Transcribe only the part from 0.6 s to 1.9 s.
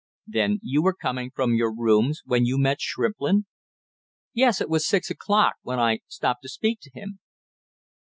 you were coming from your